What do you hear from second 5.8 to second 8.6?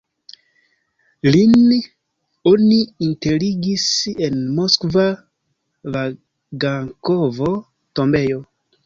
Vagankovo-tombejo.